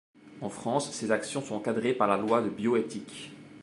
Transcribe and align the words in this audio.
En 0.41 0.49
France 0.49 0.89
ces 0.91 1.11
actions 1.11 1.43
sont 1.43 1.53
encadrées 1.53 1.93
par 1.93 2.07
la 2.07 2.17
loi 2.17 2.41
de 2.41 2.49
bio-éthique. 2.49 3.29